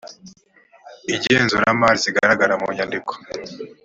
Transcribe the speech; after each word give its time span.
igenzuramari 1.15 1.97
zigaragara 2.03 2.53
mu 2.61 2.67
nyandiko 2.77 3.13